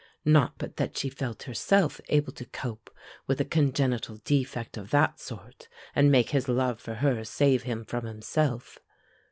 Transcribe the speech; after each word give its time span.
Not 0.25 0.57
but 0.57 0.77
that 0.77 0.97
she 0.97 1.09
felt 1.11 1.43
herself 1.43 2.01
able 2.09 2.33
to 2.33 2.45
cope 2.45 2.89
with 3.27 3.39
a 3.39 3.45
congenital 3.45 4.17
defect 4.25 4.75
of 4.75 4.89
that 4.89 5.19
sort, 5.19 5.67
and 5.95 6.11
make 6.11 6.31
his 6.31 6.47
love 6.49 6.79
for 6.79 6.95
her 6.95 7.23
save 7.23 7.61
him 7.69 7.85
from 7.85 8.05
himself. 8.05 8.79